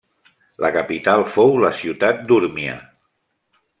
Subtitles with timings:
[0.65, 2.79] La capital fou la ciutat d'Urmia.